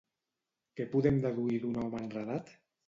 Què 0.79 0.87
podem 0.95 1.21
deduir 1.27 1.63
d'un 1.67 1.81
home 1.87 2.05
enredat? 2.05 2.55